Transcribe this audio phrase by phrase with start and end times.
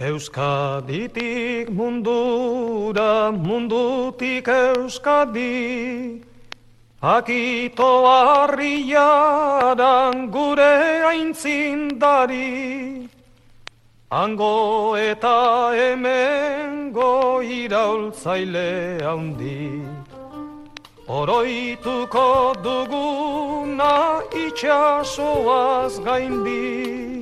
[0.00, 6.24] Euskaditik mundura, mundutik euskadi,
[7.02, 13.10] akito harriaran gure aintzindari,
[14.10, 19.84] ango eta hemengo iraultzaile handi.
[21.06, 27.19] Oroituko duguna itxasoaz gaindi.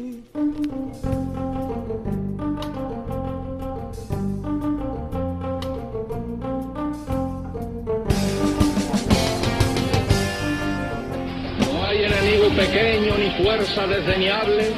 [13.43, 14.71] Fuerza desdeñable,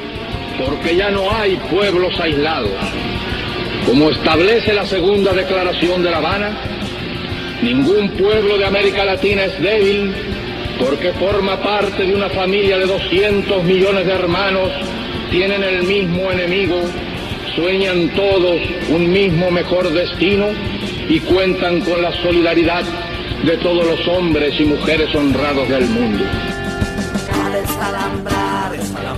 [0.64, 2.70] porque ya no hay pueblos aislados.
[3.86, 6.60] Como establece la segunda declaración de La Habana,
[7.62, 10.14] ningún pueblo de América Latina es débil
[10.78, 14.70] porque forma parte de una familia de 200 millones de hermanos,
[15.30, 16.80] tienen el mismo enemigo,
[17.54, 20.46] sueñan todos un mismo mejor destino
[21.08, 22.84] y cuentan con la solidaridad
[23.44, 26.24] de todos los hombres y mujeres honrados del mundo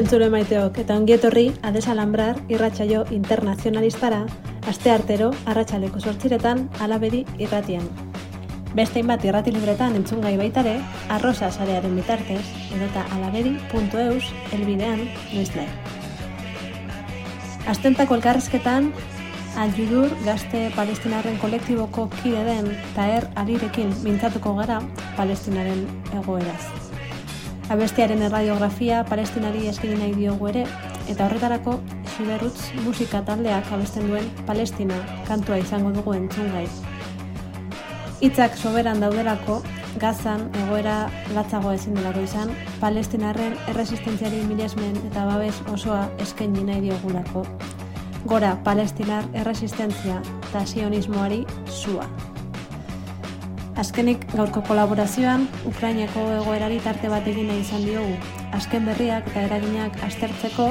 [0.00, 4.22] Kaixo entzure maiteok, eta ongietorri adesalambrar irratsaio internazionalistara,
[4.72, 7.84] aste artero, arratsaleko sortziretan, alabedi irratian.
[8.72, 10.78] Beste bat irrati libretan entzun gai baitare,
[11.18, 12.40] arrosa sarearen bitartez,
[12.78, 14.24] edota alabedi.eus
[14.56, 15.68] elbidean noizle.
[17.68, 18.94] Astentako elkarrezketan,
[19.60, 24.80] Aljudur gazte palestinaren kolektiboko kide den taer alirekin mintzatuko gara
[25.18, 25.84] palestinaren
[26.22, 26.79] egoeraz
[27.70, 30.64] abestiaren erradiografia palestinari eskini nahi diogu ere,
[31.08, 31.76] eta horretarako
[32.16, 34.96] Siberutz musika taldeak abesten duen Palestina
[35.28, 36.66] kantua izango dugu entzungai.
[38.20, 39.60] Hitzak soberan daudelako,
[40.02, 40.96] gazan egoera
[41.34, 42.50] latzago ezin delako izan,
[42.82, 47.46] palestinarren erresistentziari milesmen eta babes osoa eskaini nahi diogulako.
[48.26, 50.18] Gora palestinar erresistentzia
[50.50, 52.10] eta sionismoari zua.
[53.80, 58.16] Azkenik gaurko kolaborazioan, Ukrainako egoerari tarte bat egin nahi izan diogu.
[58.58, 60.66] Azken berriak eta eraginak aztertzeko,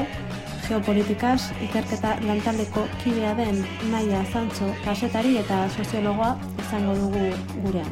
[0.67, 6.35] geopolitikaz, ikerketa lantaldeko kidea den naia zantzo kasetari eta soziologoa
[6.67, 7.23] izango dugu
[7.63, 7.89] gurean.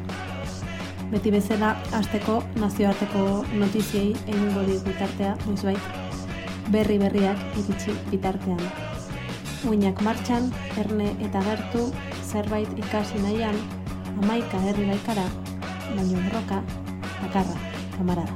[1.10, 3.26] Beti bezala, azteko nazioarteko
[3.58, 5.90] notiziei egingo di bitartea, noizbait,
[6.70, 8.62] berri berriak iritsi bitartean.
[9.66, 11.90] Uinak martxan, erne eta gertu,
[12.22, 13.58] zerbait ikasi nahian,
[14.20, 15.26] Jamaica de Riva Alcará,
[15.96, 16.64] Bañón Roca,
[17.22, 17.54] Macarra,
[17.96, 18.34] Camarada.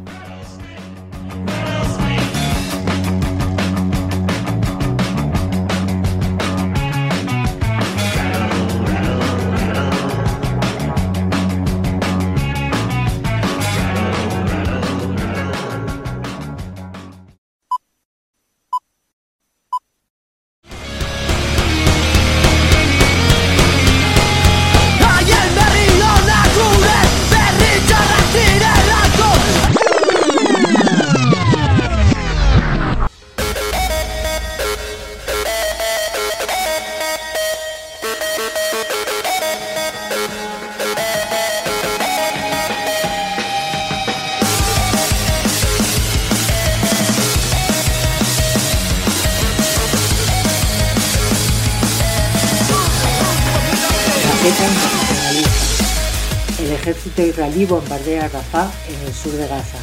[57.22, 59.78] Ejército israelí bombardea Rafah en el sur de Gaza.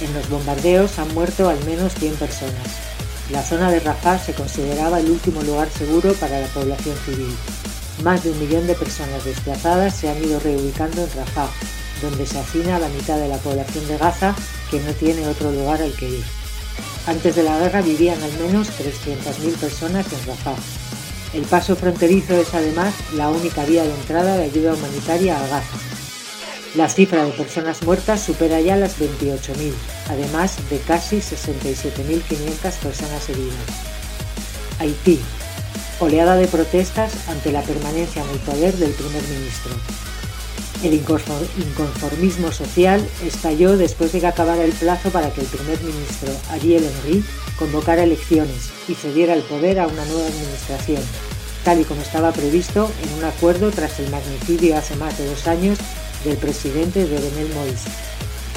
[0.00, 2.66] En los bombardeos han muerto al menos 100 personas.
[3.30, 7.34] La zona de Rafah se consideraba el último lugar seguro para la población civil.
[8.02, 11.50] Más de un millón de personas desplazadas se han ido reubicando en Rafah,
[12.00, 14.34] donde se hacina la mitad de la población de Gaza
[14.70, 16.24] que no tiene otro lugar al que ir.
[17.06, 20.56] Antes de la guerra vivían al menos 300.000 personas en Rafah.
[21.34, 25.97] El paso fronterizo es además la única vía de entrada de ayuda humanitaria a Gaza.
[26.78, 29.72] La cifra de personas muertas supera ya las 28.000,
[30.10, 33.56] además de casi 67.500 personas heridas.
[34.78, 35.18] Haití.
[35.98, 39.72] Oleada de protestas ante la permanencia en el poder del primer ministro.
[40.84, 46.32] El inconformismo social estalló después de que acabara el plazo para que el primer ministro
[46.52, 47.24] Ariel Henry
[47.58, 51.02] convocara elecciones y cediera el poder a una nueva administración,
[51.64, 55.48] tal y como estaba previsto en un acuerdo tras el magnicidio hace más de dos
[55.48, 55.76] años
[56.24, 57.88] del presidente Jovenel Moïse.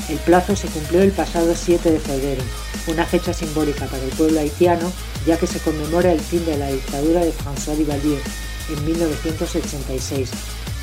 [0.09, 2.43] El plazo se cumplió el pasado 7 de febrero,
[2.87, 4.91] una fecha simbólica para el pueblo haitiano,
[5.25, 8.21] ya que se conmemora el fin de la dictadura de François Duvalier
[8.69, 10.29] en 1986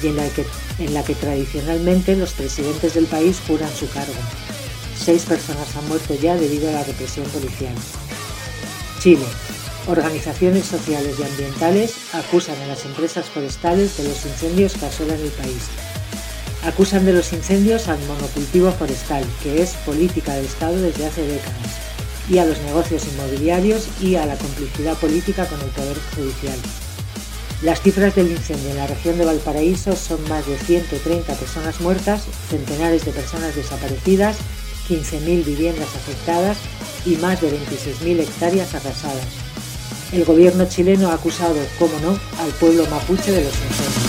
[0.03, 0.47] y en la, que,
[0.79, 4.15] en la que tradicionalmente los presidentes del país juran su cargo.
[4.97, 7.75] Seis personas han muerto ya debido a la represión policial.
[9.01, 9.25] Chile.
[9.87, 15.31] Organizaciones sociales y ambientales acusan a las empresas forestales de los incendios que asolan el
[15.31, 15.63] país.
[16.69, 21.73] Acusan de los incendios al monocultivo forestal, que es política del Estado desde hace décadas,
[22.29, 26.59] y a los negocios inmobiliarios y a la complicidad política con el Poder Judicial.
[27.63, 32.25] Las cifras del incendio en la región de Valparaíso son más de 130 personas muertas,
[32.51, 34.37] centenares de personas desaparecidas,
[34.91, 36.59] 15.000 viviendas afectadas
[37.07, 39.27] y más de 26.000 hectáreas arrasadas.
[40.13, 44.08] El gobierno chileno ha acusado, como no, al pueblo mapuche de los incendios.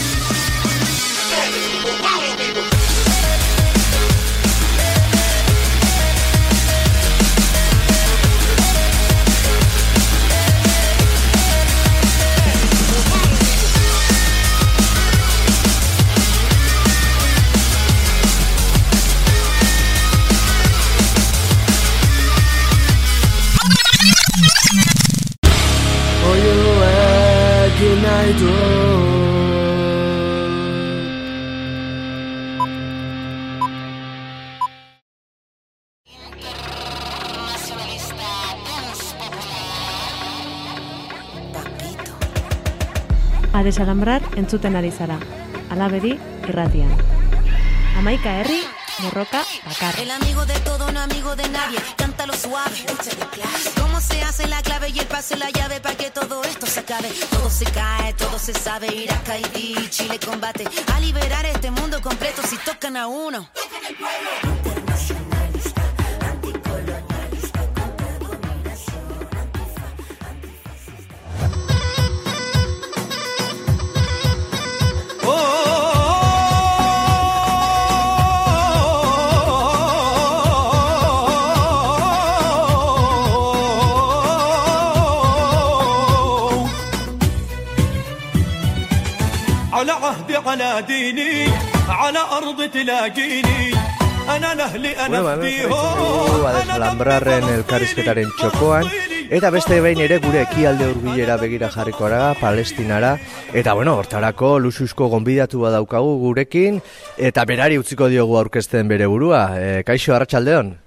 [43.60, 45.20] A desalambrar entzuten ari zara.
[45.70, 46.14] Alabedi
[46.48, 46.92] irratian.
[47.98, 48.62] Amaika herri,
[49.00, 50.00] morroka bakar.
[50.00, 51.78] El amigo de todo, no amigo de nadie.
[51.98, 52.86] Cántalo suave.
[53.82, 56.80] ¿Cómo se hace la clave y el pase la llave para que todo esto se
[56.80, 57.10] acabe?
[57.30, 58.88] Todo se cae, todo se sabe.
[58.96, 60.64] Irak, Haití, Chile combate.
[60.94, 63.50] A liberar este mundo completo si tocan a uno.
[63.56, 64.59] Internacionalista,
[89.79, 91.47] على عهدي على ديني
[91.89, 93.75] على أرض تلاقيني
[94.37, 98.89] أنا لأهلي أنا Bueno, ba, hemen فديهم jarraitzen dugu adesalambrarren elkarrizketaren txokoan
[99.31, 103.19] Eta beste behin ere gure ekialde hurbilera begira jarriko gara, palestinara
[103.53, 106.81] Eta bueno, hortarako lusuzko gonbidatu daukagu gurekin
[107.19, 110.85] Eta berari utziko diogu aurkezten bere burua e, Kaixo, Arratxaldeon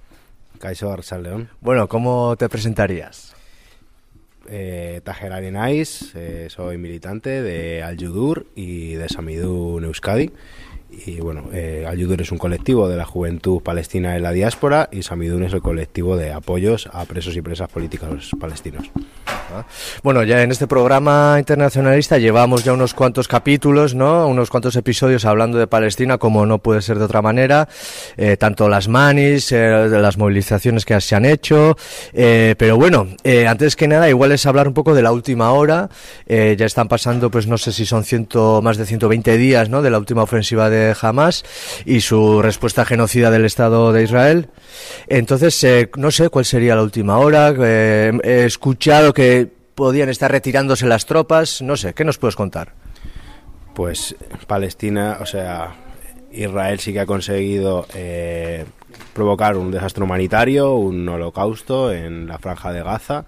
[0.58, 1.48] Kaixo Arratsaldeon.
[1.60, 3.34] Bueno, ¿cómo te presentarías?
[4.49, 10.31] Eh, Tajerari Naiz, eh, soy militante de Al-Yudur y de Samidun Euskadi.
[11.05, 15.03] Y bueno, eh, Al-Yudur es un colectivo de la juventud palestina en la diáspora y
[15.03, 18.91] Samidun es el colectivo de apoyos a presos y presas políticos palestinos.
[19.25, 19.65] Ajá.
[20.03, 24.27] Bueno, ya en este programa internacionalista llevamos ya unos cuantos capítulos, ¿no?
[24.27, 27.67] Unos cuantos episodios hablando de Palestina, como no puede ser de otra manera.
[28.17, 31.77] Eh, tanto las manis, eh, las movilizaciones que se han hecho.
[32.13, 33.07] Eh, pero bueno,
[33.47, 35.89] antes que nada, igual es hablar un poco de la última hora.
[36.27, 39.81] Ya están pasando, pues no sé si son ciento, más de 120 días, ¿no?
[39.81, 41.43] De la última ofensiva de Hamas
[41.85, 44.49] y su respuesta genocida del Estado de Israel.
[45.07, 47.53] Entonces, eh, no sé cuál sería la última hora.
[47.57, 51.61] eh, he escuchado que podían estar retirándose las tropas.
[51.61, 52.73] No sé, ¿qué nos puedes contar?
[53.73, 54.15] Pues
[54.47, 55.75] Palestina, o sea,
[56.31, 58.65] Israel sí que ha conseguido eh,
[59.13, 63.25] provocar un desastre humanitario, un holocausto en la franja de Gaza,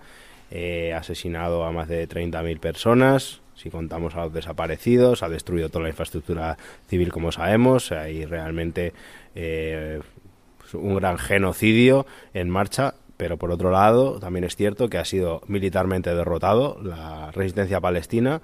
[0.51, 5.83] eh, asesinado a más de 30.000 personas, si contamos a los desaparecidos, ha destruido toda
[5.83, 6.57] la infraestructura
[6.87, 8.93] civil como sabemos, hay realmente
[9.33, 9.99] eh,
[10.73, 15.41] un gran genocidio en marcha, pero por otro lado también es cierto que ha sido
[15.47, 18.41] militarmente derrotado la resistencia palestina,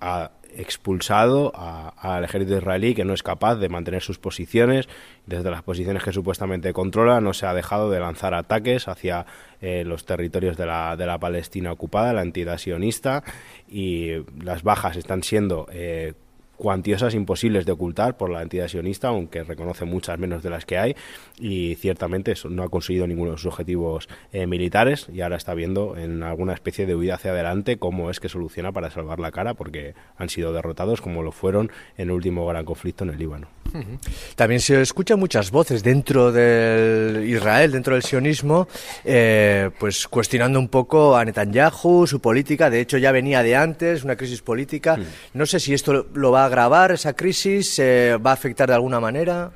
[0.00, 4.88] ha expulsado al ejército israelí que no es capaz de mantener sus posiciones.
[5.26, 9.26] Desde las posiciones que supuestamente controla no se ha dejado de lanzar ataques hacia
[9.60, 13.22] eh, los territorios de la, de la Palestina ocupada la entidad sionista
[13.68, 16.14] y las bajas están siendo eh,
[16.60, 20.76] cuantiosas imposibles de ocultar por la entidad sionista, aunque reconoce muchas menos de las que
[20.76, 20.94] hay,
[21.38, 25.54] y ciertamente eso, no ha conseguido ninguno de sus objetivos eh, militares y ahora está
[25.54, 29.32] viendo en alguna especie de huida hacia adelante cómo es que soluciona para salvar la
[29.32, 33.18] cara, porque han sido derrotados como lo fueron en el último gran conflicto en el
[33.18, 33.59] Líbano.
[34.36, 38.68] También se escuchan muchas voces dentro del Israel, dentro del sionismo,
[39.04, 42.70] eh, pues cuestionando un poco a Netanyahu, su política.
[42.70, 44.96] De hecho, ya venía de antes, una crisis política.
[44.96, 45.04] Mm.
[45.34, 48.74] No sé si esto lo va a agravar, esa crisis, eh, va a afectar de
[48.74, 49.52] alguna manera.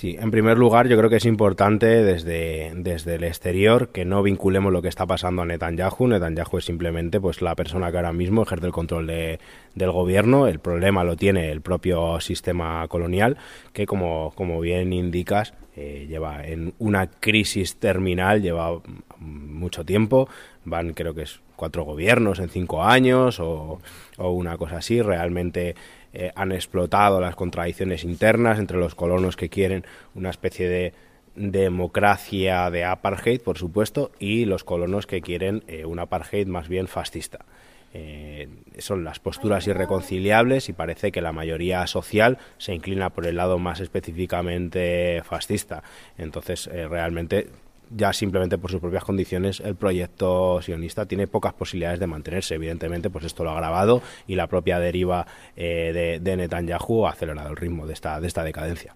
[0.00, 4.22] Sí, en primer lugar, yo creo que es importante desde, desde el exterior que no
[4.22, 6.08] vinculemos lo que está pasando a Netanyahu.
[6.08, 9.40] Netanyahu es simplemente pues la persona que ahora mismo ejerce el control de,
[9.74, 10.46] del gobierno.
[10.46, 13.36] El problema lo tiene el propio sistema colonial,
[13.74, 18.80] que como, como bien indicas, eh, lleva en una crisis terminal, lleva
[19.18, 20.30] mucho tiempo.
[20.64, 23.82] Van, creo que es cuatro gobiernos en cinco años o,
[24.16, 25.02] o una cosa así.
[25.02, 25.74] Realmente
[26.12, 30.92] eh, han explotado las contradicciones internas entre los colonos que quieren una especie de
[31.36, 36.88] democracia de apartheid, por supuesto, y los colonos que quieren eh, un apartheid más bien
[36.88, 37.44] fascista.
[37.92, 38.48] Eh,
[38.78, 43.58] son las posturas irreconciliables y parece que la mayoría social se inclina por el lado
[43.58, 45.82] más específicamente fascista.
[46.16, 47.48] Entonces, realmente
[47.90, 52.54] ya simplemente por sus propias condiciones el proyecto sionista tiene pocas posibilidades de mantenerse.
[52.54, 57.10] Evidentemente, pues esto lo ha agravado y la propia deriva eh, de, de Netanyahu ha
[57.10, 58.94] acelerado el ritmo de esta, de esta decadencia.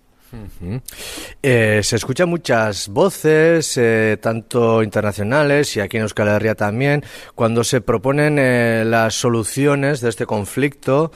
[1.43, 7.05] Eh, se escuchan muchas voces, eh, tanto internacionales y aquí en Euskal Herria también,
[7.35, 11.13] cuando se proponen eh, las soluciones de este conflicto.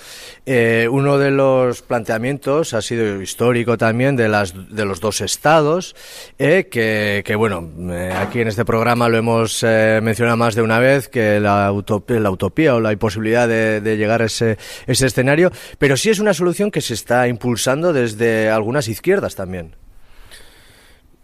[0.91, 5.95] uno de los planteamientos ha sido histórico también de, las, de los dos estados,
[6.39, 7.69] que, que, bueno,
[8.17, 12.31] aquí en este programa lo hemos mencionado más de una vez, que la utopía, la
[12.31, 16.35] utopía o la imposibilidad de, de llegar a ese, ese escenario, pero sí es una
[16.35, 19.77] solución que se está impulsando desde algunas izquierdas también.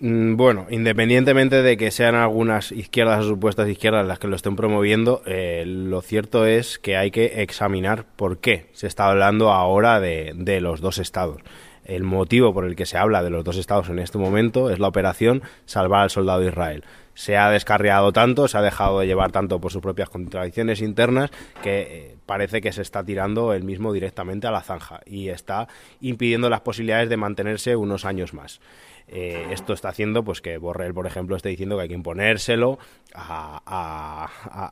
[0.01, 4.57] Mm, bueno, independientemente de que sean algunas izquierdas o supuestas izquierdas las que lo estén
[4.57, 10.01] promoviendo, eh, lo cierto es que hay que examinar por qué se está hablando ahora
[10.01, 11.43] de, de los dos estados.
[11.85, 14.79] El motivo por el que se habla de los dos estados en este momento es
[14.79, 19.07] la operación Salvar al Soldado de Israel se ha descarriado tanto, se ha dejado de
[19.07, 21.31] llevar tanto por sus propias contradicciones internas
[21.63, 25.69] que eh, parece que se está tirando el mismo directamente a la zanja y está
[26.01, 28.61] impidiendo las posibilidades de mantenerse unos años más.
[29.07, 32.79] Eh, esto está haciendo pues que Borrell, por ejemplo, esté diciendo que hay que imponérselo,
[33.15, 34.31] a,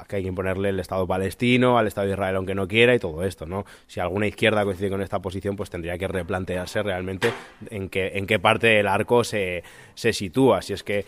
[0.09, 2.99] que hay que imponerle el Estado palestino, al Estado de Israel aunque no quiera y
[2.99, 3.67] todo esto, ¿no?
[3.87, 7.33] Si alguna izquierda coincide con esta posición, pues tendría que replantearse realmente
[7.71, 9.63] en qué, en qué parte del arco se,
[9.95, 11.05] se sitúa, si es que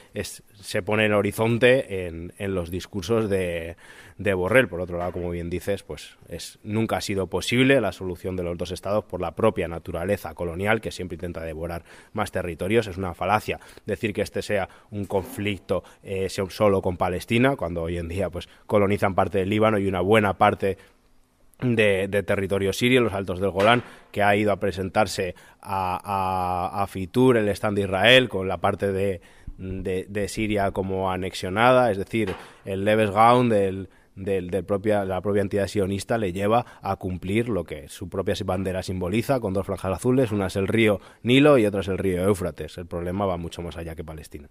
[0.55, 3.77] se pone el horizonte en, en los discursos de,
[4.19, 4.69] de Borrell.
[4.69, 8.43] Por otro lado, como bien dices, pues es, nunca ha sido posible la solución de
[8.43, 12.87] los dos estados por la propia naturaleza colonial que siempre intenta devorar más territorios.
[12.87, 17.99] Es una falacia decir que este sea un conflicto eh, solo con Palestina, cuando hoy
[17.99, 20.79] en día pues colonizan parte del Líbano y una buena parte
[21.73, 27.49] de, territorio sirio, los altos del Golán, que ha ido a presentarse a, Fitur, el
[27.49, 29.21] stand de Israel, con la parte de,
[29.59, 36.19] de, Siria como anexionada, es decir, el Lebesgaun del del, propia, la propia entidad sionista
[36.19, 40.47] le lleva a cumplir lo que su propia bandera simboliza con dos franjas azules, una
[40.47, 42.79] es el río Nilo y otra es el río Éufrates.
[42.79, 44.49] El problema va mucho más allá que Palestina.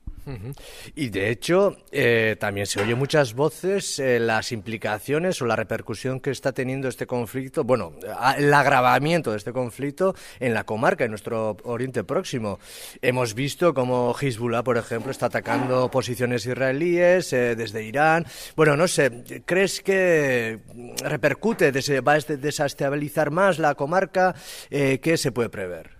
[0.95, 6.19] Y de hecho, eh, también se oye muchas voces eh, las implicaciones o la repercusión
[6.19, 7.93] que está teniendo este conflicto, bueno,
[8.37, 12.59] el agravamiento de este conflicto en la comarca, en nuestro Oriente Próximo.
[13.01, 18.25] Hemos visto como Hezbollah, por ejemplo, está atacando posiciones israelíes eh, desde Irán.
[18.55, 20.61] Bueno, no sé, ¿Crees que
[21.03, 24.33] repercute, va a desestabilizar más la comarca?
[24.71, 25.91] Eh, ¿Qué se puede prever?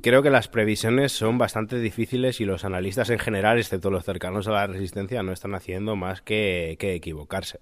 [0.00, 4.46] Creo que las previsiones son bastante difíciles y los analistas en general, excepto los cercanos
[4.46, 7.58] a la resistencia, no están haciendo más que, equivocarse.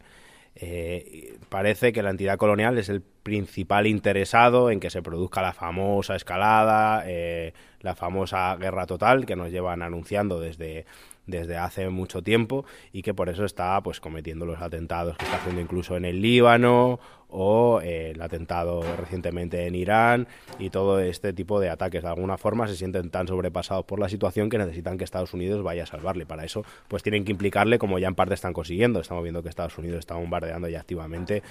[0.54, 5.52] Eh, parece que la entidad colonial es el principal interesado en que se produzca la
[5.52, 10.86] famosa escalada, eh, la famosa guerra total que nos llevan anunciando desde
[11.26, 15.38] desde hace mucho tiempo y que por eso está pues cometiendo los atentados que está
[15.38, 20.28] haciendo incluso en el Líbano o eh, el atentado recientemente en Irán
[20.58, 22.02] y todo este tipo de ataques.
[22.02, 25.62] De alguna forma se sienten tan sobrepasados por la situación que necesitan que Estados Unidos
[25.62, 26.26] vaya a salvarle.
[26.26, 29.00] Para eso pues tienen que implicarle como ya en parte están consiguiendo.
[29.00, 31.42] Estamos viendo que Estados Unidos está bombardeando ya activamente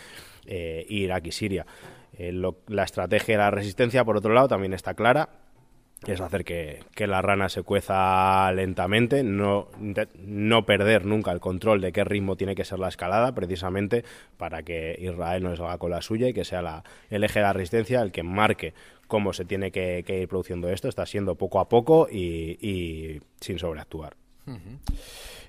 [0.46, 1.63] eh, Irak y Siria
[2.18, 2.32] Eh,
[2.68, 5.30] la estrategia de la resistencia, por otro lado, también está clara
[6.06, 9.70] es hacer que, que la rana se cueza lentamente, no,
[10.18, 14.04] no perder nunca el control de qué ritmo tiene que ser la escalada, precisamente
[14.38, 17.44] para que Israel no salga con la suya y que sea la- el eje de
[17.44, 18.74] la resistencia el que marque
[19.08, 20.90] cómo se tiene que, ir produciendo esto.
[20.90, 24.16] Está siendo poco a poco y sin sobreactuar.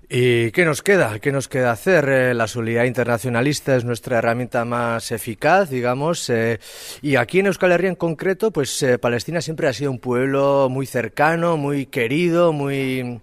[0.08, 1.18] ¿Y qué nos queda?
[1.18, 2.08] ¿Qué nos queda hacer?
[2.08, 6.60] Eh, la solidaridad internacionalista es nuestra herramienta más eficaz, digamos, eh,
[7.00, 10.68] y aquí en Euskal Herria en concreto, pues eh, Palestina siempre ha sido un pueblo
[10.70, 13.20] muy cercano, muy querido, muy,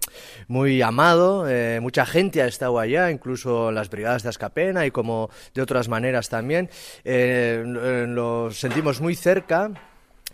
[0.48, 1.46] muy amado.
[1.80, 6.28] mucha gente ha estado allá, incluso las brigadas de Azcapena y como de otras maneras
[6.28, 6.68] también.
[7.04, 9.70] Lo sentimos muy cerca.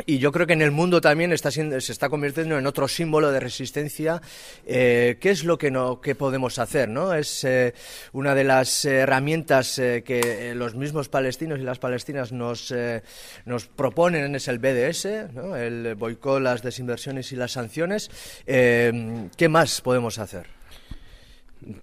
[0.06, 2.88] Y yo creo que en el mundo también está siendo, se está convirtiendo en otro
[2.88, 4.22] símbolo de resistencia.
[4.66, 6.88] Eh, ¿Qué es lo que, no, que podemos hacer?
[6.88, 7.14] ¿no?
[7.14, 7.74] Es eh,
[8.12, 12.74] una de las herramientas eh, que los mismos palestinos y las palestinas nos,
[13.44, 15.56] nos proponen, es el BDS, ¿no?
[15.56, 18.10] el boicot, las desinversiones y las sanciones.
[18.46, 20.57] ¿Qué más podemos hacer?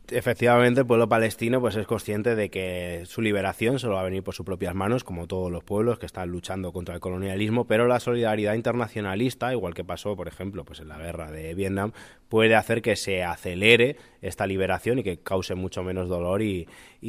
[0.10, 4.24] Efectivamente, el pueblo palestino pues es consciente de que su liberación solo va a venir
[4.24, 7.86] por sus propias manos, como todos los pueblos que están luchando contra el colonialismo, pero
[7.86, 11.91] la solidaridad internacionalista, igual que pasó, por ejemplo, pues en la guerra de Vietnam,
[12.29, 16.67] puede hacer que se acelere esta liberación y que cause mucho menos dolor y,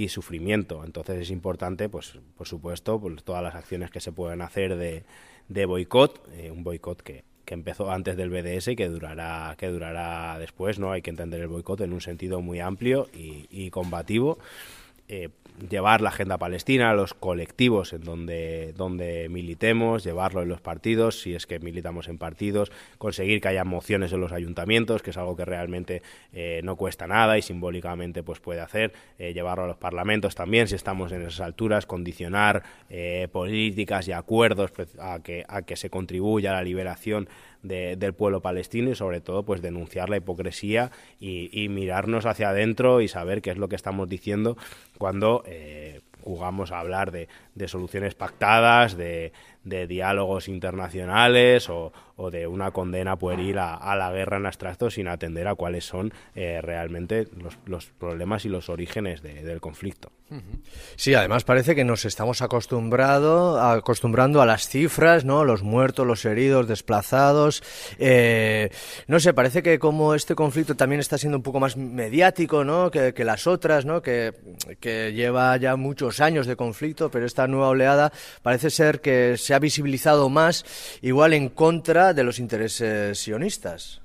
[0.08, 0.84] sufrimiento.
[0.84, 5.04] Entonces es importante, pues por supuesto, pues, todas las acciones que se pueden hacer de,
[5.48, 9.68] de boicot, eh, un boicot que que empezó antes del BDS y que durará, que
[9.68, 10.92] durará después, ¿no?
[10.92, 14.38] Hay que entender el boicot en un sentido muy amplio y, combativo.
[15.08, 15.30] Eh,
[15.68, 21.20] llevar la agenda palestina a los colectivos en donde, donde militemos, llevarlo en los partidos,
[21.20, 25.16] si es que militamos en partidos, conseguir que haya mociones en los ayuntamientos, que es
[25.16, 29.68] algo que realmente eh, no cuesta nada y simbólicamente pues puede hacer, eh, llevarlo a
[29.68, 35.20] los parlamentos también, si estamos en esas alturas, condicionar eh, políticas y acuerdos pues, a
[35.22, 37.28] que, a que se contribuya a la liberación
[37.62, 43.00] de, del pueblo palestino y sobre todo pues denunciar la hipocresía y, mirarnos hacia adentro
[43.00, 44.56] y saber qué es lo que estamos diciendo
[44.98, 52.30] cuando eh, jugamos a hablar de, de soluciones pactadas, de, de diálogos internacionales o, o,
[52.32, 56.12] de una condena pueril a, a, la guerra en abstracto sin atender a cuáles son
[56.34, 60.10] eh, realmente los, los, problemas y los orígenes de, del conflicto.
[60.96, 65.44] Sí, además parece que nos estamos acostumbrado, acostumbrando a las cifras, ¿no?
[65.44, 67.62] Los muertos, los heridos, desplazados.
[67.98, 68.70] Eh,
[69.06, 72.90] no sé, parece que como este conflicto también está siendo un poco más mediático, ¿no?
[72.90, 74.02] Que, las otras, ¿no?
[74.02, 74.32] Que,
[74.80, 78.12] que, lleva ya muchos años de conflicto, pero esta nueva oleada
[78.42, 80.64] parece ser que se ha visibilizado más,
[81.02, 84.00] igual en contra de los intereses sionistas.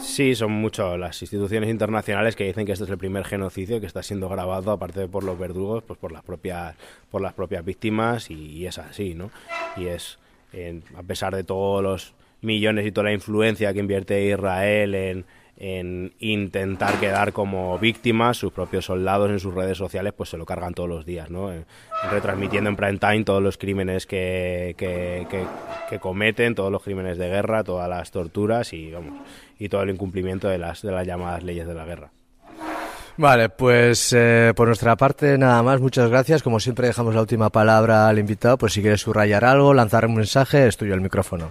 [0.00, 3.86] Sí, son mucho las instituciones internacionales que dicen que este es el primer genocidio que
[3.86, 6.76] está siendo grabado, aparte de por los verdugos, pues por las propias,
[7.10, 9.30] por las propias víctimas y, es así, ¿no?
[9.76, 10.18] Y es,
[10.96, 15.24] a pesar de todos los millones y toda la influencia que invierte Israel en,
[15.56, 20.44] en intentar quedar como víctimas, sus propios soldados en sus redes sociales pues se lo
[20.44, 21.52] cargan todos los días, ¿no?
[21.52, 21.64] En,
[22.10, 27.62] retransmitiendo en prime time todos los crímenes que, que, cometen, todos los crímenes de guerra,
[27.62, 29.14] todas las torturas y vamos
[29.58, 32.10] y todo el incumplimiento de las de las llamadas leyes de la guerra.
[33.16, 36.42] Vale, pues eh, por nuestra parte nada más, muchas gracias.
[36.42, 40.16] Como siempre dejamos la última palabra al invitado, pues si quieres subrayar algo, lanzar un
[40.16, 41.50] mensaje, es tuyo el micrófono.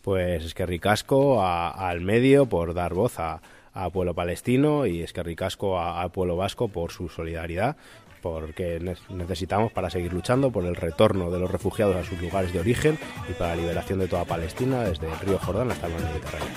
[0.00, 3.42] Pues es que ricasco a, al medio por dar voz a,
[3.74, 7.76] a pueblo palestino y es que ricasco al pueblo vasco por su solidaridad
[8.22, 8.80] porque
[9.10, 12.98] necesitamos para seguir luchando por el retorno de los refugiados a sus lugares de origen
[13.28, 16.48] y para la liberación de toda Palestina desde el río Jordán hasta el mar Mediterráneo.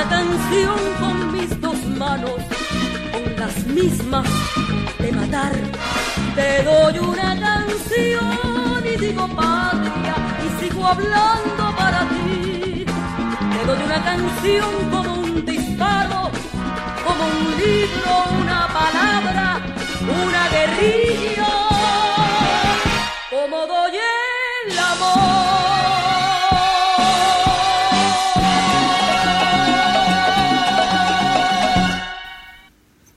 [0.00, 2.40] Una canción con mis dos manos,
[3.12, 4.26] con las mismas
[4.98, 5.52] de matar.
[6.34, 12.86] Te doy una canción y digo patria y sigo hablando para ti.
[13.52, 16.30] Te doy una canción como un disparo,
[17.04, 19.60] como un libro, una palabra,
[20.24, 21.49] una guerrilla,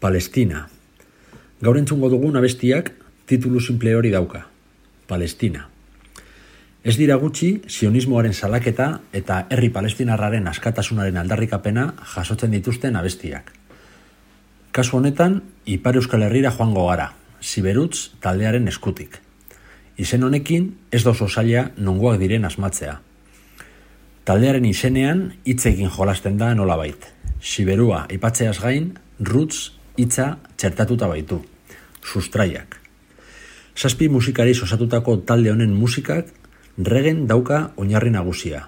[0.04, 0.66] Palestina.
[1.64, 2.90] Gaur entzungo dugun abestiak
[3.24, 4.42] titulu simple hori dauka.
[5.08, 5.62] Palestina.
[6.84, 11.86] Ez dira gutxi, sionismoaren salaketa eta herri palestinarraren askatasunaren aldarrikapena
[12.16, 13.54] jasotzen dituzten abestiak.
[14.76, 19.22] Kasu honetan, Ipar Euskal Herrira joango gara, Siberutz taldearen eskutik.
[19.96, 22.98] Izen honekin ez da zaila nongoak diren asmatzea.
[24.26, 27.08] Taldearen izenean hitzekin jolasten da nolabait.
[27.40, 31.42] Siberua ipatzeaz gain, Roots hitza txertatuta baitu.
[32.04, 32.80] Sustraiak.
[33.78, 36.28] Zazpi musikari osatutako talde honen musikak
[36.78, 38.68] regen dauka oinarri nagusia.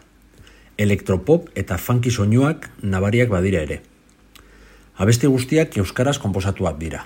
[0.78, 3.82] Elektropop eta funky soinuak nabariak badira ere.
[4.98, 7.06] Abesti guztiak euskaraz konposatuak dira.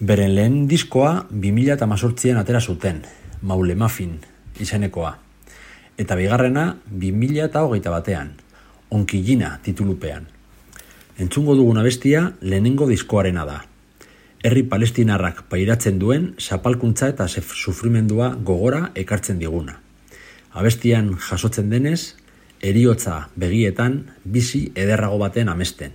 [0.00, 3.02] Beren lehen diskoa 2018an atera zuten,
[3.42, 4.18] Maule Muffin
[4.60, 5.16] izenekoa.
[5.98, 8.34] Eta bigarrena 2008 batean,
[8.90, 10.37] Onkillina titulupean.
[11.18, 13.58] Entzungo dugun abestia lehenengo diskoarena da.
[14.46, 19.80] Herri palestinarrak pairatzen duen zapalkuntza eta sufrimendua gogora ekartzen diguna.
[20.54, 22.14] Abestian jasotzen denez,
[22.62, 25.90] eriotza begietan bizi ederrago baten amesten.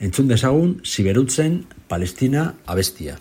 [0.00, 3.18] Entzun dezagun, Siberutzen Palestina abestia.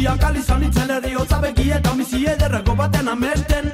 [0.00, 3.66] Bestia kalizan itzen eriotza begi eta mizi ederreko baten amesten.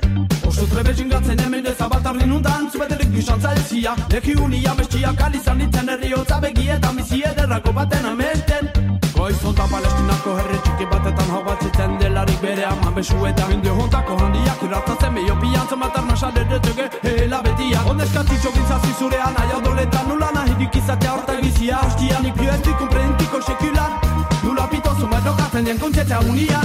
[0.48, 5.88] Oso trebe jingatzen hemen ez abatarri mundan Zubeterik gizon zaitzia Leki unia bestia kalizan itzen
[5.88, 8.72] eriotza begi eta mizi ederreko baten amesten.
[9.14, 14.66] Goizonta palestinako herri txiki batetan hau batzitzen delarik bere aman besu eta Indio hontako handiak
[14.66, 17.86] irratatzen meio pian Zomatar nasaderetuge hela betia.
[17.94, 22.34] Ondeskatitxo gintzazi zurean aia doletan nula nahirik izatea horta bizia Hostia nik
[22.66, 24.95] du comprendiko sekulan Nula pito
[25.56, 26.60] Hartzen dien kontxe eta unia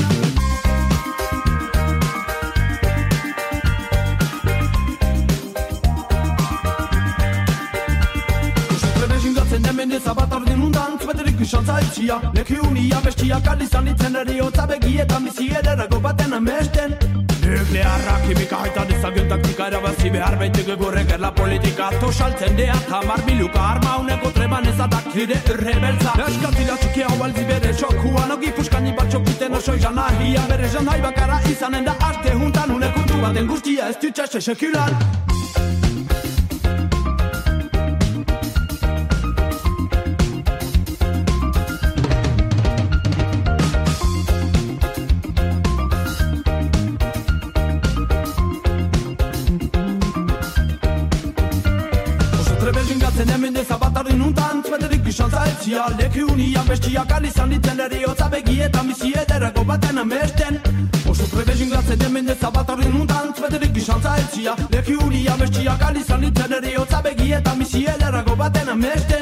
[9.81, 15.23] Mendez abatar den undan, zubeterik isan zaitxia Leki unia bestia, kalizan itzen eri hotza begietan
[15.25, 17.00] Bizi ederago baten amesten
[17.71, 21.89] nuklearra Kimika hoita dezagentak dikara bazi behar baitek egurrek erla politika.
[22.01, 27.73] Tosaltzen dea tamar miluka arma uneko treman ezatak nire rebelza Eskantila txiki hau baldi bere
[27.73, 30.45] txok huan ogi puskani bat txokiten oso izan ahia.
[30.49, 34.91] Bere jan bakara izanen da arte juntan uneko du baten guztia ez dutxa sekular
[55.61, 60.59] sozia Leki unian bestiak alizan ditzen Eri hotza begietan bizi ederako baten amesten
[61.09, 66.21] Oso prebezin gratzen den mende zabat horri nuntan Zbeterik izantza etzia Leki unian bestiak alizan
[66.21, 69.20] ditzen Eri hotza begietan bizi ederako baten amesten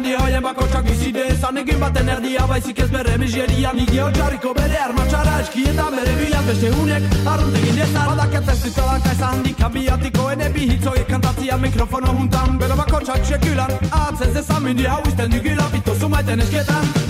[0.00, 3.72] handi haien bako txak bizide Zan egin baten erdia baizik ez bere miseria.
[3.76, 7.10] Ni geotxarriko bere armatxara eski eta bere bilan beste unek.
[7.34, 12.58] Arruntegin dezan Badaket ez ditolan kaiza handik abiatiko ene bihitzoiek kantatzia mikrofono juntan.
[12.64, 17.09] Bero bako txak sekulan Atzez ezan mindi hau izten dugila Bito zumaiten esketan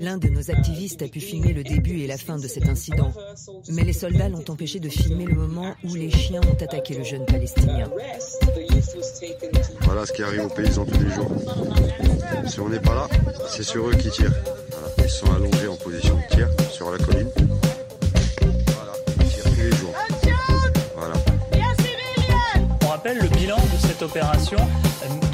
[0.00, 3.12] L'un de nos activistes a pu filmer le début et la fin de cet incident.
[3.68, 7.04] Mais les soldats l'ont empêché de filmer le moment où les chiens ont attaqué le
[7.04, 7.90] jeune Palestinien.
[9.82, 11.30] Voilà ce qui arrive aux paysans tous les jours.
[12.46, 13.08] Si on n'est pas là,
[13.50, 14.32] c'est sur eux qui tirent.
[15.04, 17.28] Ils sont allongés en position de tir sur la colline.
[17.36, 19.94] Voilà, ils tirent tous les jours.
[20.96, 21.14] Voilà.
[22.84, 24.58] On rappelle le bilan de cette opération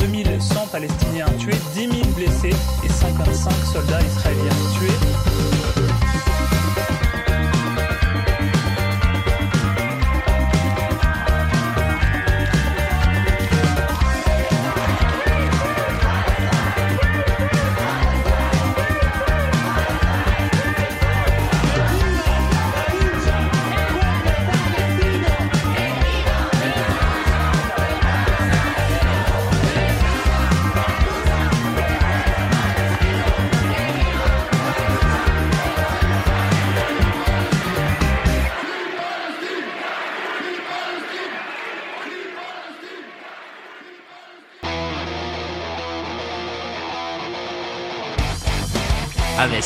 [0.08, 5.55] 2100 Palestiniens tués, 10 000 blessés et 55 soldats israéliens tués.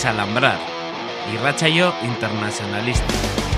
[0.00, 0.58] Desalambrar.
[1.30, 3.49] Y Rachayo internacionalista.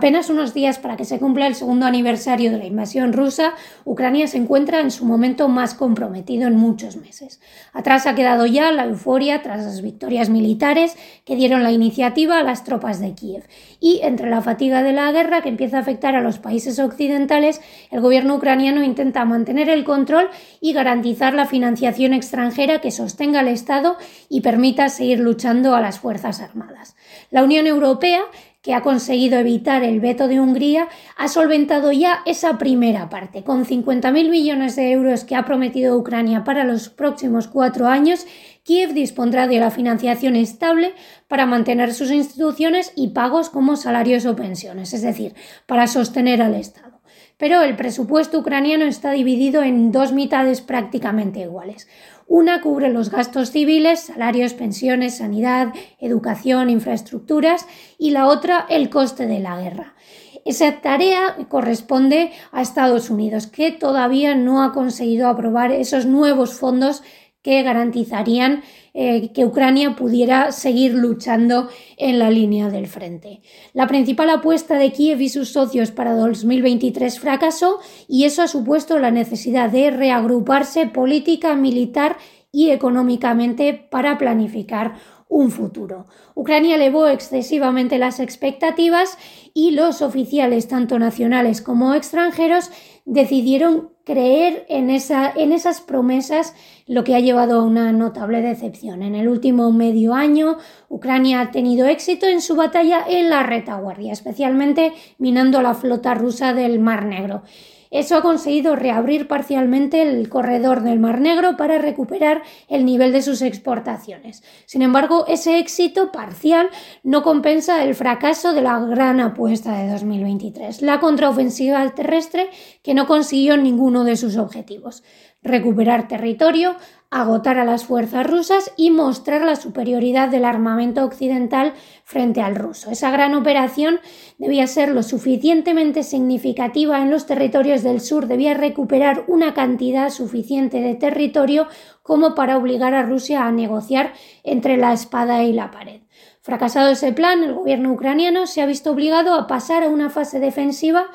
[0.00, 3.52] Apenas unos días para que se cumpla el segundo aniversario de la invasión rusa,
[3.84, 7.38] Ucrania se encuentra en su momento más comprometido en muchos meses.
[7.74, 12.42] Atrás ha quedado ya la euforia tras las victorias militares que dieron la iniciativa a
[12.42, 13.46] las tropas de Kiev.
[13.78, 17.60] Y entre la fatiga de la guerra que empieza a afectar a los países occidentales,
[17.90, 20.30] el gobierno ucraniano intenta mantener el control
[20.62, 23.98] y garantizar la financiación extranjera que sostenga al Estado
[24.30, 26.96] y permita seguir luchando a las Fuerzas Armadas.
[27.30, 28.22] La Unión Europea
[28.62, 33.42] que ha conseguido evitar el veto de Hungría, ha solventado ya esa primera parte.
[33.42, 38.26] Con 50.000 millones de euros que ha prometido Ucrania para los próximos cuatro años,
[38.62, 40.94] Kiev dispondrá de la financiación estable
[41.28, 45.34] para mantener sus instituciones y pagos como salarios o pensiones, es decir,
[45.66, 47.00] para sostener al Estado.
[47.38, 51.88] Pero el presupuesto ucraniano está dividido en dos mitades prácticamente iguales.
[52.30, 57.66] Una cubre los gastos civiles, salarios, pensiones, sanidad, educación, infraestructuras
[57.98, 59.96] y la otra el coste de la guerra.
[60.44, 67.02] Esa tarea corresponde a Estados Unidos, que todavía no ha conseguido aprobar esos nuevos fondos
[67.42, 73.40] que garantizarían eh, que Ucrania pudiera seguir luchando en la línea del frente.
[73.72, 78.98] La principal apuesta de Kiev y sus socios para 2023 fracasó y eso ha supuesto
[78.98, 82.18] la necesidad de reagruparse política, militar
[82.52, 84.96] y económicamente para planificar
[85.30, 86.06] un futuro.
[86.34, 89.16] Ucrania elevó excesivamente las expectativas
[89.54, 92.70] y los oficiales, tanto nacionales como extranjeros,
[93.06, 96.54] decidieron creer en, esa, en esas promesas,
[96.86, 99.02] lo que ha llevado a una notable decepción.
[99.02, 104.12] En el último medio año, Ucrania ha tenido éxito en su batalla en la retaguardia,
[104.12, 107.42] especialmente minando la flota rusa del Mar Negro.
[107.90, 113.22] Eso ha conseguido reabrir parcialmente el corredor del Mar Negro para recuperar el nivel de
[113.22, 114.42] sus exportaciones.
[114.66, 116.68] Sin embargo, ese éxito parcial
[117.02, 122.50] no compensa el fracaso de la gran apuesta de 2023, la contraofensiva terrestre
[122.82, 125.02] que no consiguió ninguno de sus objetivos
[125.42, 126.76] recuperar territorio,
[127.10, 132.90] agotar a las fuerzas rusas y mostrar la superioridad del armamento occidental frente al ruso.
[132.90, 133.98] Esa gran operación
[134.38, 140.80] debía ser lo suficientemente significativa en los territorios del sur, debía recuperar una cantidad suficiente
[140.80, 141.66] de territorio
[142.02, 144.12] como para obligar a Rusia a negociar
[144.44, 146.02] entre la espada y la pared.
[146.42, 150.40] Fracasado ese plan, el gobierno ucraniano se ha visto obligado a pasar a una fase
[150.40, 151.08] defensiva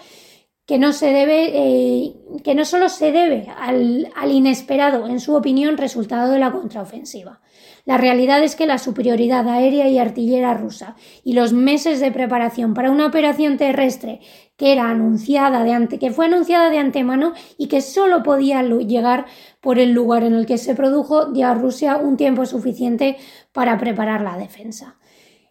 [0.65, 5.35] que no se debe, eh, que no solo se debe al, al, inesperado, en su
[5.35, 7.41] opinión, resultado de la contraofensiva.
[7.85, 12.73] La realidad es que la superioridad aérea y artillera rusa y los meses de preparación
[12.73, 14.21] para una operación terrestre
[14.57, 19.27] que era anunciada de ante, que fue anunciada de antemano y que solo podía llegar
[19.61, 23.17] por el lugar en el que se produjo, dio a Rusia un tiempo suficiente
[23.51, 24.97] para preparar la defensa.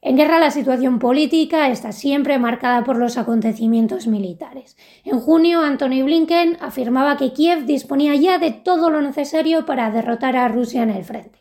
[0.05, 4.77] En guerra la situación política está siempre marcada por los acontecimientos militares.
[5.03, 10.37] En junio, Anthony Blinken afirmaba que Kiev disponía ya de todo lo necesario para derrotar
[10.37, 11.39] a Rusia en el frente.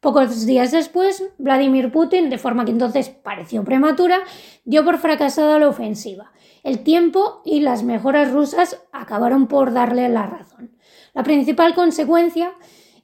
[0.00, 4.20] Pocos días después, Vladimir Putin, de forma que entonces pareció prematura,
[4.64, 6.32] dio por fracasada la ofensiva.
[6.62, 10.74] El tiempo y las mejoras rusas acabaron por darle la razón.
[11.12, 12.54] La principal consecuencia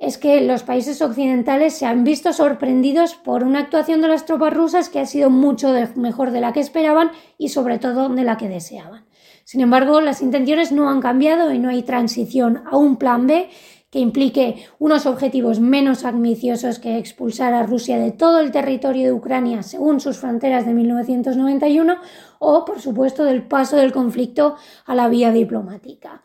[0.03, 4.53] es que los países occidentales se han visto sorprendidos por una actuación de las tropas
[4.53, 8.37] rusas que ha sido mucho mejor de la que esperaban y sobre todo de la
[8.37, 9.05] que deseaban.
[9.45, 13.49] Sin embargo, las intenciones no han cambiado y no hay transición a un plan B
[13.93, 19.13] que implique unos objetivos menos ambiciosos que expulsar a Rusia de todo el territorio de
[19.13, 21.99] Ucrania según sus fronteras de 1991
[22.41, 26.23] o, por supuesto, del paso del conflicto a la vía diplomática.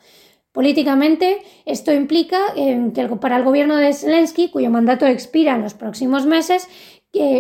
[0.58, 5.76] Políticamente, esto implica eh, que para el gobierno de Zelensky, cuyo mandato expira en los
[5.76, 6.68] próximos meses,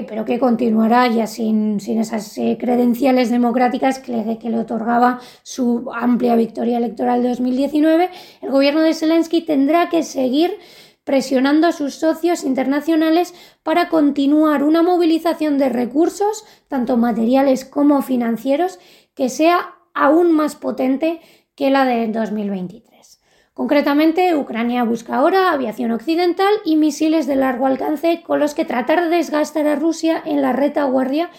[0.07, 5.89] pero que continuará ya sin, esas eh, credenciales democráticas que le, que le, otorgaba su
[5.95, 8.11] amplia victoria electoral de 2019,
[8.43, 10.55] el gobierno de Zelensky tendrá que seguir
[11.03, 18.77] presionando a sus socios internacionales para continuar una movilización de recursos, tanto materiales como financieros,
[19.15, 21.19] que sea aún más potente
[21.57, 23.19] que la de 2023.
[23.53, 29.03] Concretamente, Ucrania busca ahora aviación occidental y misiles de largo alcance con los que tratar
[29.03, 31.31] de desgastar a Rusia en la retaguardia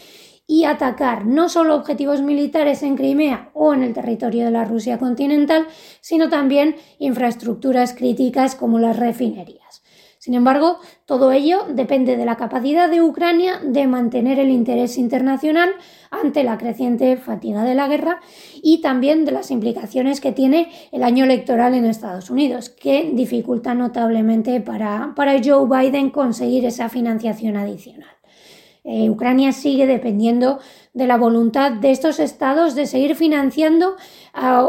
[0.44, 4.98] y atacar no solo objetivos militares en Crimea o en el territorio de la Rusia
[4.98, 5.68] continental,
[6.00, 9.82] sino también infraestructuras críticas como las refinerías.
[10.28, 15.70] Sin embargo, todo ello depende de la capacidad de Ucrania de mantener el interés internacional
[16.10, 18.20] ante la creciente fatiga de la guerra
[18.62, 23.74] y también de las implicaciones que tiene el año electoral en Estados Unidos, que dificulta
[23.74, 28.14] notablemente para, Joe Biden conseguir esa financiación adicional.
[28.84, 30.58] Eh, Ucrania sigue dependiendo
[30.92, 33.96] de la voluntad de estos estados de seguir financiando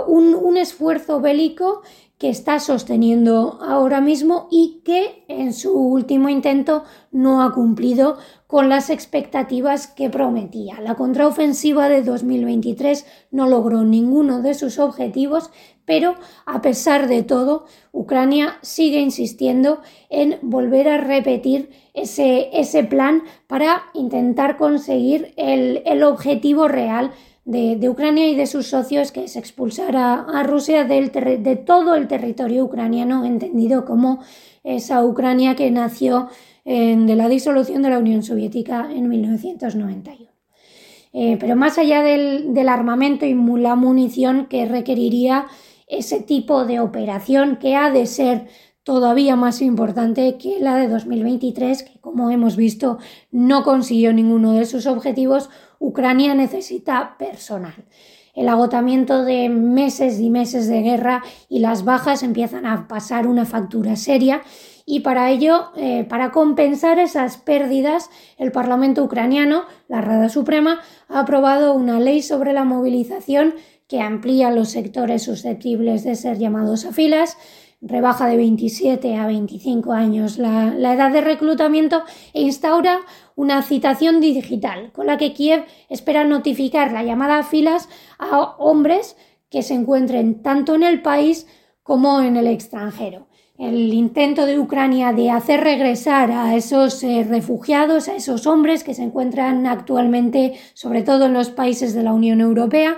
[0.07, 1.81] un, un esfuerzo bélico
[2.19, 8.67] que está sosteniendo ahora mismo y que en su último intento no ha cumplido con
[8.67, 10.81] las expectativas que prometía.
[10.81, 15.49] La contraofensiva de 2023 no logró ninguno de sus objetivos,
[15.85, 16.15] pero
[16.45, 23.83] a pesar de todo, Ucrania sigue insistiendo en volver a repetir ese, ese plan para
[23.93, 27.11] intentar conseguir el, el objetivo real
[27.49, 32.07] de, Ucrania y de sus socios, que es expulsar a, Rusia del de todo el
[32.07, 34.19] territorio ucraniano, entendido como
[34.63, 36.29] esa Ucrania que nació
[36.65, 40.29] de la disolución de la Unión Soviética en 1991.
[41.11, 45.47] Eh, pero más allá del, del, armamento y la munición que requeriría
[45.87, 48.47] ese tipo de operación que ha de ser
[48.83, 52.99] todavía más importante que la de 2023, que como hemos visto
[53.31, 57.85] no consiguió ninguno de sus objetivos, Ucrania necesita personal.
[58.35, 63.45] El agotamiento de meses y meses de guerra y las bajas empiezan a pasar una
[63.45, 64.43] factura seria
[64.85, 71.19] y para ello, eh, para compensar esas pérdidas, el Parlamento ucraniano, la Rada Suprema, ha
[71.19, 73.53] aprobado una ley sobre la movilización
[73.87, 77.37] que amplía los sectores susceptibles de ser llamados a filas,
[77.81, 82.03] rebaja de 27 a 25 años la, edad de reclutamiento
[82.33, 82.99] e instaura
[83.39, 87.87] una citación digital con la que Kiev espera notificar la llamada a filas
[88.17, 89.15] a hombres
[89.49, 91.47] que se encuentren tanto en el país
[91.81, 93.27] como en el extranjero.
[93.57, 98.93] El intento de Ucrania de hacer regresar a esos eh, refugiados, a esos hombres que
[98.93, 102.97] se encuentran actualmente, sobre todo en los países de la Unión Europea,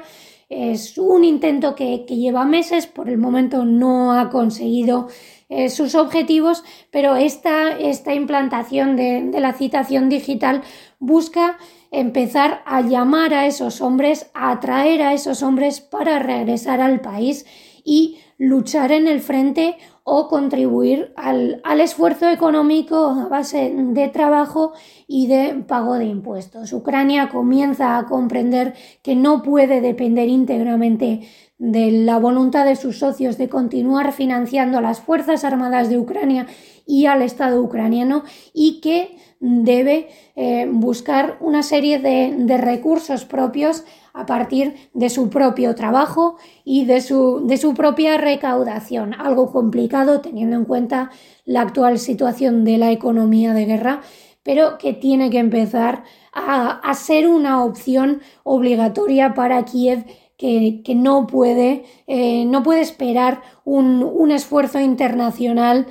[0.52, 5.08] es un intento que, lleva meses, por el momento no ha conseguido
[5.52, 10.62] eh, sus objetivos, pero esta, esta implantación de, de la citación digital
[10.98, 11.58] busca
[11.92, 17.46] empezar a llamar a esos hombres, a atraer a esos hombres para regresar al país
[17.84, 24.74] y luchar en el frente o contribuir al, esfuerzo económico a base de trabajo
[25.08, 26.74] y de pago de impuestos.
[26.74, 28.74] Ucrania comienza a comprender
[29.04, 31.28] que no puede depender íntegramente
[31.60, 36.48] de la voluntad de sus socios de continuar financiando a las Fuerzas Armadas de Ucrania
[36.88, 38.24] y al Estado ucraniano
[38.54, 43.84] y que debe eh, buscar una serie de recursos propios
[44.14, 49.14] a partir de su propio trabajo y de su, de su propia recaudación.
[49.14, 51.12] Algo complicado teniendo en cuenta
[51.46, 54.02] la actual situación de la economía de guerra,
[54.44, 60.06] pero que tiene que empezar a, ser una opción obligatoria para Kiev
[60.38, 65.86] que, no, puede, eh, no puede esperar un, un esfuerzo internacional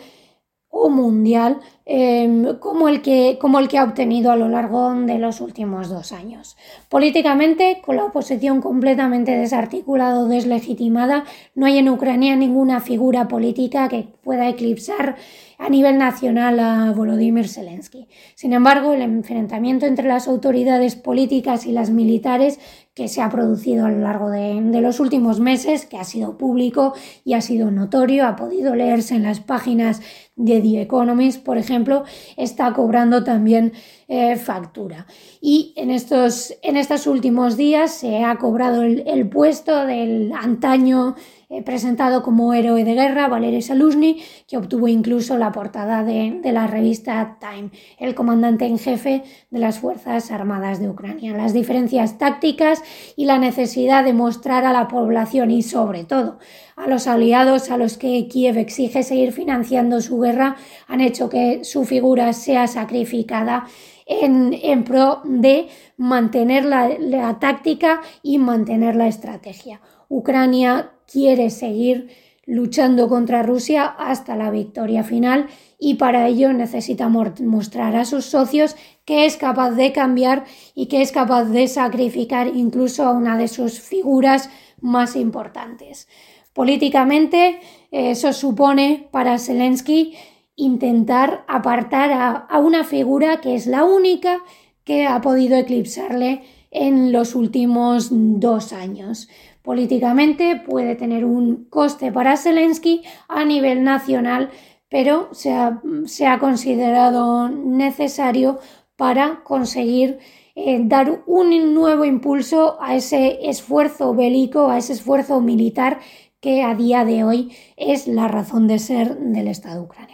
[0.70, 1.60] o mundial
[1.92, 5.88] Em, como, el que, como el que ha obtenido a lo largo de los últimos
[5.88, 6.56] dos años.
[6.88, 11.24] Políticamente, con la oposición completamente desarticulada o deslegitimada,
[11.56, 15.16] no hay en Ucrania ninguna figura política que pueda eclipsar
[15.58, 18.06] a nivel nacional a Volodymyr Zelensky.
[18.36, 22.60] Sin embargo, el enfrentamiento entre las autoridades políticas y las militares
[22.94, 26.94] que se ha producido a lo largo de, los últimos meses, que ha sido público
[27.24, 30.00] y ha sido notorio, ha podido leerse en las páginas
[30.40, 32.04] de The Economist, por ejemplo,
[32.36, 33.72] está cobrando también
[34.08, 35.06] eh, factura.
[35.40, 41.14] Y en estos, en estos últimos días se ha cobrado el puesto del antaño
[41.50, 46.68] eh, presentado como héroe de guerra, Valery Saluzny, que obtuvo incluso la portada de, la
[46.68, 51.36] revista Time, el comandante en jefe de las Fuerzas Armadas de Ucrania.
[51.36, 52.82] Las diferencias tácticas
[53.16, 56.38] y la necesidad de mostrar a la población y sobre todo
[56.76, 61.64] a los aliados a los que Kiev exige seguir financiando su guerra han hecho que
[61.64, 63.66] su figura sea sacrificada
[64.06, 69.80] en, pro de mantener la, táctica y mantener la estrategia.
[70.08, 72.08] Ucrania quiere seguir
[72.46, 75.46] luchando contra Rusia hasta la victoria final
[75.78, 80.44] y para ello necesita mostrar a sus socios que es capaz de cambiar
[80.74, 84.50] y que es capaz de sacrificar incluso a una de sus figuras
[84.80, 86.08] más importantes.
[86.52, 87.60] Políticamente,
[87.92, 90.14] eso supone para Zelensky
[90.56, 92.10] intentar apartar
[92.48, 94.42] a, una figura que es la única
[94.84, 99.28] que ha podido eclipsarle en los últimos dos años.
[99.62, 104.50] Políticamente puede tener un coste para Zelensky a nivel nacional,
[104.88, 108.58] pero se ha, considerado necesario
[108.96, 110.18] para conseguir
[110.54, 116.00] eh, dar un nuevo impulso a ese esfuerzo bélico, a ese esfuerzo militar
[116.40, 120.09] que a día de hoy es la razón de ser del Estado ucraniano.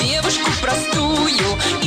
[0.00, 1.83] девушку простую.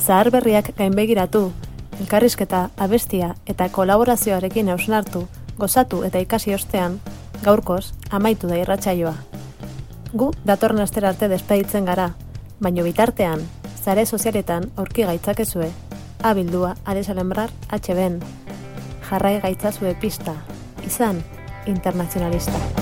[0.00, 1.52] zahar berriak gainbegiratu,
[2.00, 5.04] elkarrizketa, abestia eta kolaborazioarekin eusen
[5.58, 7.00] gozatu eta ikasi ostean,
[7.44, 9.14] gaurkoz, amaitu da irratsaioa.
[10.12, 12.14] Gu datorren astera arte despeditzen gara,
[12.60, 13.40] baino bitartean,
[13.84, 15.70] zare sozialetan aurki gaitzakezue,
[16.22, 18.20] abildua adesalembrar HBN.
[19.10, 20.34] Jarrai gaitzazue pista,
[20.86, 21.22] izan.
[21.66, 22.79] Internazionalista.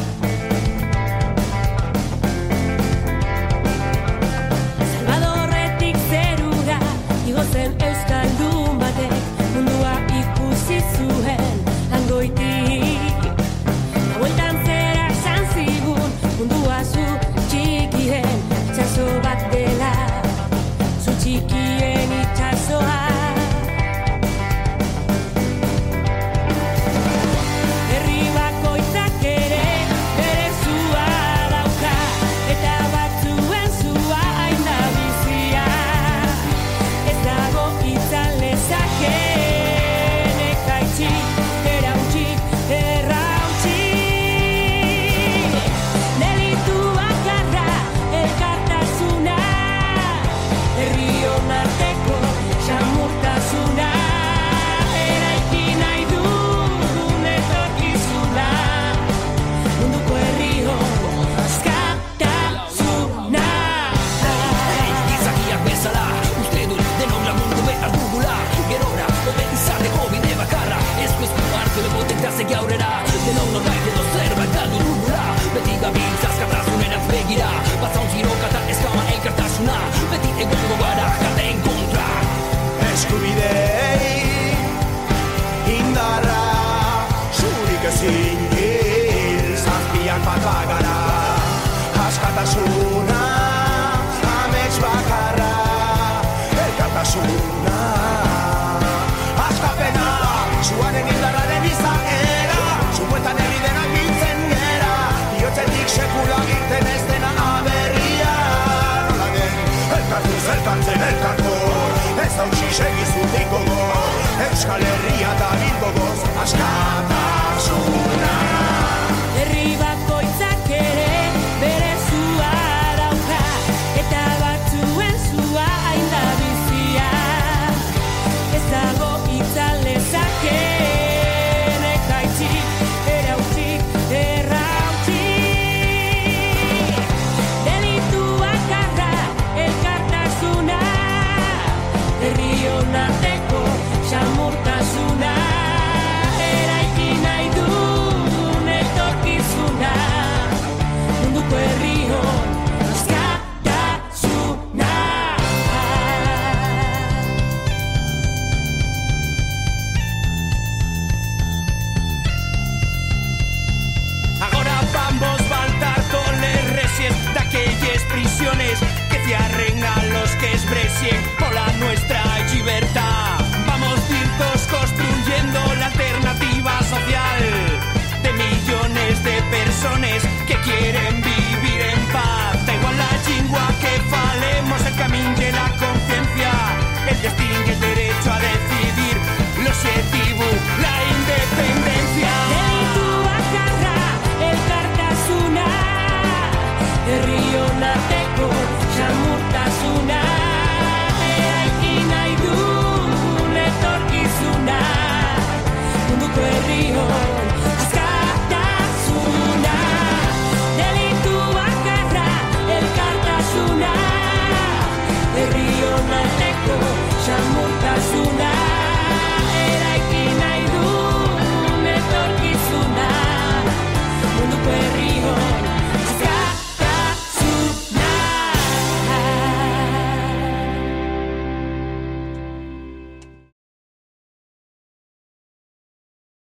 [113.48, 116.06] egingo goz Euskal Herria da bilbo
[116.42, 117.37] Askata.